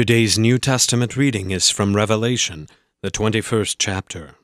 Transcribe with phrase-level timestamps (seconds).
[0.00, 2.68] Today's New Testament reading is from Revelation,
[3.02, 4.34] the 21st chapter.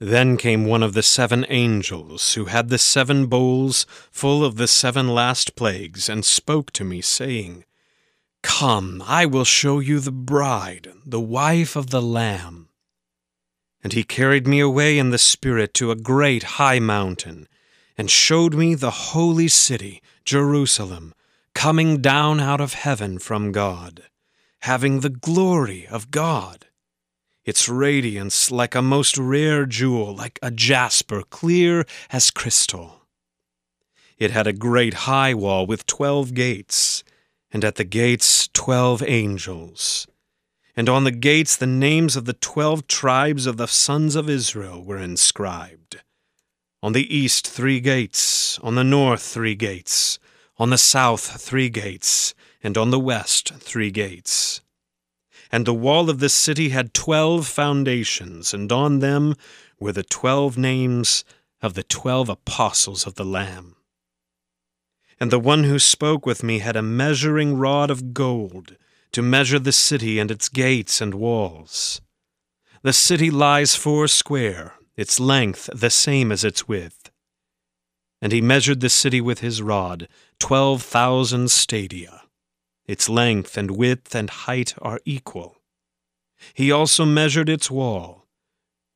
[0.00, 4.66] Then came one of the seven angels who had the seven bowls full of the
[4.66, 7.64] seven last plagues, and spoke to me, saying,
[8.42, 12.70] Come, I will show you the bride, the wife of the Lamb.
[13.84, 17.46] And he carried me away in the Spirit to a great high mountain,
[17.96, 21.14] and showed me the holy city, Jerusalem,
[21.54, 24.04] coming down out of heaven from God,
[24.60, 26.66] having the glory of God
[27.48, 33.06] its radiance like a most rare jewel, like a jasper, clear as crystal.
[34.18, 37.02] It had a great high wall with twelve gates,
[37.50, 40.06] and at the gates twelve angels.
[40.76, 44.84] And on the gates the names of the twelve tribes of the sons of Israel
[44.84, 46.02] were inscribed.
[46.82, 50.18] On the east three gates, on the north three gates,
[50.58, 54.60] on the south three gates, and on the west three gates.
[55.50, 59.34] And the wall of the city had twelve foundations, and on them
[59.80, 61.24] were the twelve names
[61.62, 63.76] of the twelve apostles of the Lamb.
[65.20, 68.76] And the one who spoke with me had a measuring rod of gold
[69.12, 72.00] to measure the city and its gates and walls.
[72.82, 76.97] The city lies four square, its length the same as its width.
[78.20, 82.22] And he measured the city with his rod, twelve thousand stadia.
[82.86, 85.58] Its length and width and height are equal.
[86.54, 88.26] He also measured its wall,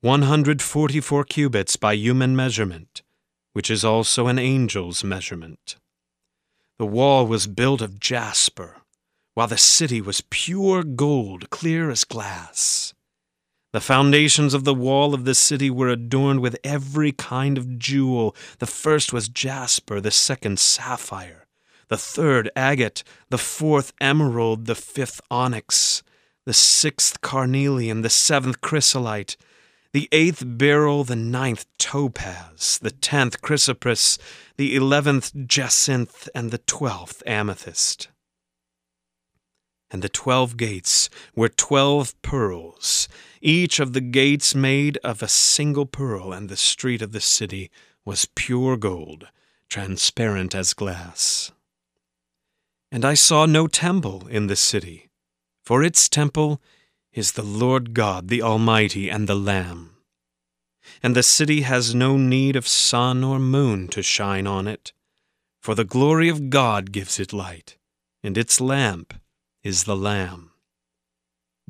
[0.00, 3.02] 144 cubits by human measurement,
[3.52, 5.76] which is also an angel's measurement.
[6.78, 8.78] The wall was built of jasper,
[9.34, 12.94] while the city was pure gold, clear as glass.
[13.72, 18.36] The foundations of the wall of the city were adorned with every kind of jewel.
[18.58, 21.42] The first was jasper, the second sapphire
[21.92, 26.02] the third agate, the fourth emerald, the fifth onyx,
[26.46, 29.36] the sixth carnelian, the seventh chrysolite,
[29.92, 34.18] the eighth beryl, the ninth topaz, the tenth chrysoprase,
[34.56, 38.08] the eleventh jacinth, and the twelfth amethyst.
[39.90, 43.06] And the twelve gates were twelve pearls,
[43.42, 47.70] each of the gates made of a single pearl, and the street of the city
[48.04, 49.28] was pure gold,
[49.68, 51.50] transparent as glass.
[52.92, 55.10] And I saw no temple in the city,
[55.64, 56.62] for its temple
[57.12, 59.96] is the Lord God, the Almighty, and the Lamb.
[61.02, 64.92] And the city has no need of sun or moon to shine on it,
[65.60, 67.76] for the glory of God gives it light,
[68.22, 69.14] and its lamp
[69.64, 70.51] is the Lamb.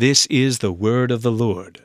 [0.00, 1.84] This is the word of the Lord.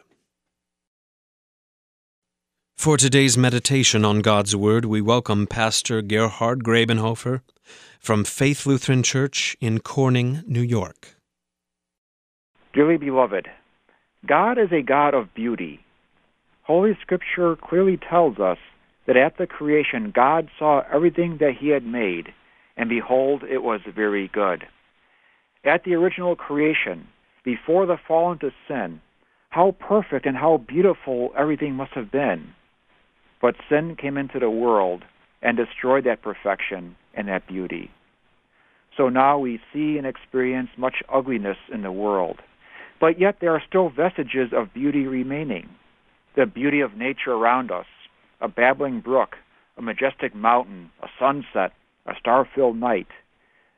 [2.78, 7.42] For today's meditation on God's Word, we welcome Pastor Gerhard Grabenhofer
[8.00, 11.18] from Faith Lutheran Church in Corning, New York.
[12.74, 13.50] Dearly beloved,
[14.26, 15.82] God is a God of beauty.
[16.64, 18.59] Holy Scripture clearly tells us
[19.08, 22.30] that at the creation God saw everything that He had made,
[22.78, 24.64] and behold, it was very good.
[25.66, 27.09] At the original creation,
[27.45, 29.00] before the fall into sin,
[29.50, 32.50] how perfect and how beautiful everything must have been.
[33.41, 35.03] But sin came into the world
[35.41, 37.91] and destroyed that perfection and that beauty.
[38.97, 42.39] So now we see and experience much ugliness in the world.
[43.00, 45.69] But yet there are still vestiges of beauty remaining.
[46.35, 47.85] The beauty of nature around us,
[48.41, 49.35] a babbling brook,
[49.78, 51.73] a majestic mountain, a sunset,
[52.05, 53.07] a star filled night.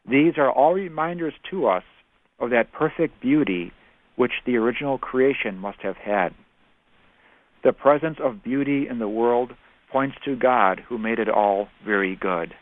[0.10, 1.84] These are all reminders to us
[2.40, 3.72] of that perfect beauty
[4.16, 6.34] which the original creation must have had.
[7.64, 9.54] The presence of beauty in the world
[9.92, 12.54] points to God who made it all very good.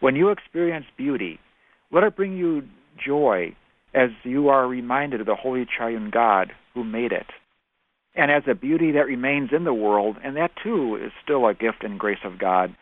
[0.00, 1.38] When you experience beauty,
[1.92, 2.62] let it bring you
[3.04, 3.54] joy
[3.94, 7.26] as you are reminded of the Holy Triune God who made it.
[8.14, 11.54] And as a beauty that remains in the world, and that too is still a
[11.54, 12.74] gift and grace of God,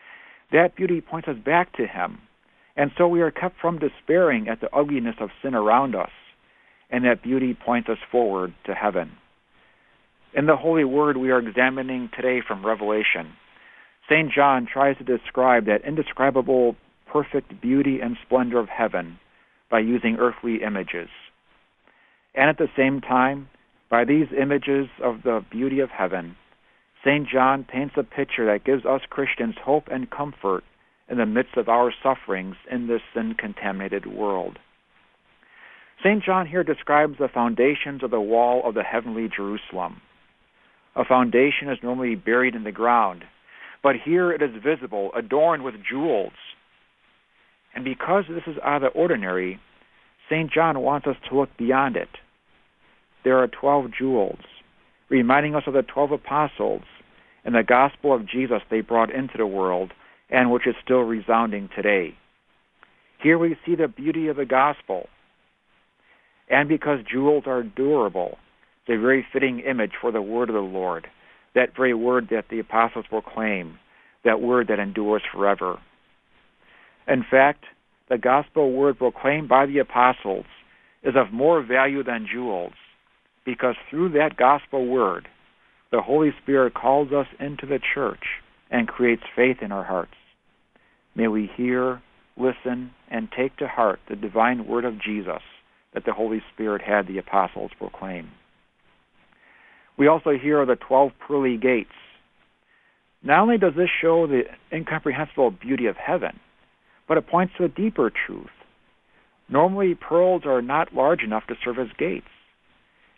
[0.51, 2.19] that beauty points us back to Him.
[2.79, 6.11] And so we are kept from despairing at the ugliness of sin around us,
[6.89, 9.11] and that beauty points us forward to heaven.
[10.33, 13.33] In the Holy Word we are examining today from Revelation,
[14.09, 14.31] St.
[14.31, 16.77] John tries to describe that indescribable
[17.11, 19.19] perfect beauty and splendor of heaven
[19.69, 21.09] by using earthly images.
[22.33, 23.49] And at the same time,
[23.89, 26.37] by these images of the beauty of heaven,
[27.03, 27.27] St.
[27.27, 30.63] John paints a picture that gives us Christians hope and comfort
[31.09, 34.59] in the midst of our sufferings in this sin contaminated world.
[36.03, 36.23] St.
[36.23, 40.01] John here describes the foundations of the wall of the heavenly Jerusalem.
[40.95, 43.23] A foundation is normally buried in the ground,
[43.83, 46.33] but here it is visible, adorned with jewels.
[47.75, 49.59] And because this is out of the ordinary,
[50.29, 50.51] St.
[50.51, 52.09] John wants us to look beyond it.
[53.23, 54.39] There are 12 jewels,
[55.09, 56.83] reminding us of the 12 apostles
[57.43, 59.91] and the gospel of Jesus they brought into the world
[60.29, 62.15] and which is still resounding today.
[63.21, 65.07] Here we see the beauty of the gospel.
[66.49, 68.37] And because jewels are durable,
[68.81, 71.07] it's a very fitting image for the word of the Lord,
[71.55, 73.77] that very word that the apostles proclaim,
[74.23, 75.79] that word that endures forever.
[77.07, 77.65] In fact,
[78.09, 80.45] the gospel word proclaimed by the apostles
[81.03, 82.73] is of more value than jewels,
[83.45, 85.27] because through that gospel word,
[85.91, 88.23] the Holy Spirit calls us into the church
[88.69, 90.13] and creates faith in our hearts.
[91.19, 92.01] May we hear,
[92.37, 95.41] listen, and take to heart the divine word of Jesus
[95.93, 98.29] that the Holy Spirit had the apostles proclaim.
[99.97, 101.89] We also hear of the twelve pearly gates.
[103.21, 106.39] Not only does this show the incomprehensible beauty of heaven,
[107.05, 108.47] but it points to a deeper truth.
[109.49, 112.27] Normally, pearls are not large enough to serve as gates.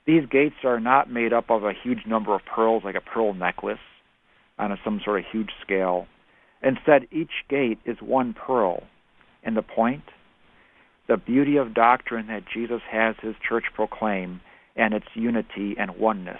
[0.08, 3.36] These gates are not made up of a huge number of pearls like a pearl
[3.36, 3.78] necklace
[4.58, 6.08] on a, some sort of huge scale.
[6.64, 8.84] Instead, each gate is one pearl.
[9.44, 10.04] And the point?
[11.08, 14.42] The beauty of doctrine that Jesus has his church proclaim
[14.76, 16.40] and its unity and oneness.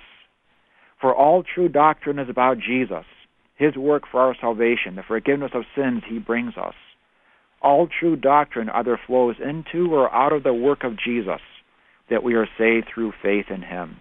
[1.00, 3.06] For all true doctrine is about Jesus,
[3.56, 6.76] his work for our salvation, the forgiveness of sins he brings us.
[7.62, 11.42] All true doctrine either flows into or out of the work of Jesus,
[12.10, 13.98] that we are saved through faith in him.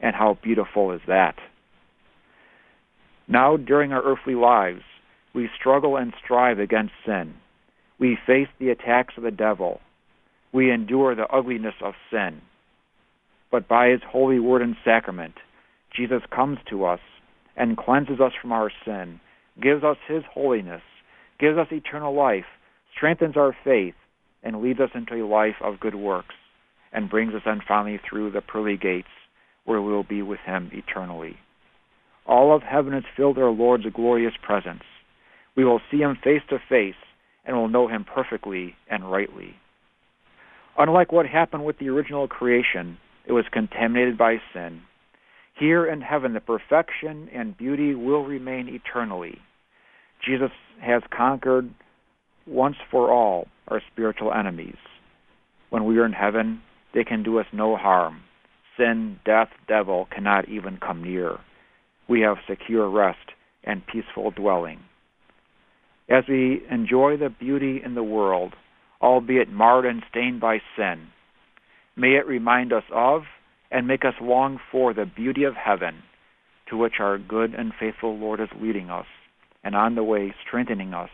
[0.00, 1.36] And how beautiful is that?
[3.28, 4.82] Now, during our earthly lives,
[5.34, 7.34] we struggle and strive against sin.
[7.98, 9.80] We face the attacks of the devil.
[10.52, 12.40] We endure the ugliness of sin.
[13.50, 15.34] But by his holy word and sacrament,
[15.94, 17.00] Jesus comes to us
[17.56, 19.20] and cleanses us from our sin,
[19.60, 20.82] gives us his holiness,
[21.38, 22.46] gives us eternal life,
[22.96, 23.94] strengthens our faith,
[24.42, 26.34] and leads us into a life of good works,
[26.92, 29.08] and brings us then finally through the pearly gates
[29.64, 31.36] where we will be with him eternally.
[32.26, 34.82] All of heaven is filled with our Lord's glorious presence.
[35.56, 36.94] We will see him face to face
[37.44, 39.56] and will know him perfectly and rightly.
[40.78, 44.82] Unlike what happened with the original creation, it was contaminated by sin.
[45.58, 49.38] Here in heaven, the perfection and beauty will remain eternally.
[50.24, 50.50] Jesus
[50.80, 51.70] has conquered
[52.46, 54.78] once for all our spiritual enemies.
[55.70, 56.62] When we are in heaven,
[56.94, 58.22] they can do us no harm.
[58.76, 61.38] Sin, death, devil cannot even come near.
[62.08, 63.32] We have secure rest
[63.64, 64.80] and peaceful dwelling
[66.10, 68.54] as we enjoy the beauty in the world,
[69.00, 71.06] albeit marred and stained by sin.
[71.96, 73.22] May it remind us of
[73.70, 76.02] and make us long for the beauty of heaven,
[76.68, 79.06] to which our good and faithful Lord is leading us,
[79.62, 81.10] and on the way strengthening us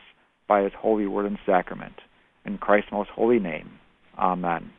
[0.49, 2.01] by his holy word and sacrament.
[2.47, 3.79] In Christ's most holy name,
[4.19, 4.71] Amen.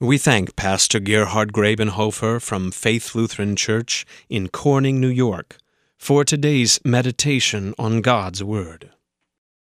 [0.00, 5.56] We thank Pastor Gerhard Grabenhofer from Faith Lutheran Church in Corning, New York
[5.98, 8.93] for today's meditation on God's Word.